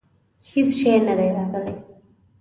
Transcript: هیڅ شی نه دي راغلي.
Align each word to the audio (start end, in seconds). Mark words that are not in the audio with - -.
هیڅ 0.49 0.69
شی 0.79 0.93
نه 1.07 1.13
دي 1.17 1.27
راغلي. 1.35 1.75